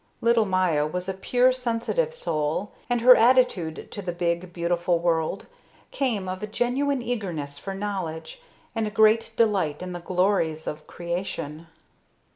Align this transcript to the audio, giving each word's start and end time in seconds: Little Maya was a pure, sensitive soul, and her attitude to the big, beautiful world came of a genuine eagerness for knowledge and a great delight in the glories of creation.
Little 0.19 0.45
Maya 0.47 0.87
was 0.87 1.07
a 1.07 1.13
pure, 1.13 1.51
sensitive 1.53 2.11
soul, 2.11 2.71
and 2.89 3.01
her 3.01 3.15
attitude 3.15 3.91
to 3.91 4.01
the 4.01 4.11
big, 4.11 4.51
beautiful 4.51 4.97
world 4.97 5.45
came 5.91 6.27
of 6.27 6.41
a 6.41 6.47
genuine 6.47 7.03
eagerness 7.03 7.59
for 7.59 7.75
knowledge 7.75 8.41
and 8.73 8.87
a 8.87 8.89
great 8.89 9.31
delight 9.37 9.83
in 9.83 9.91
the 9.93 9.99
glories 9.99 10.65
of 10.65 10.87
creation. 10.87 11.67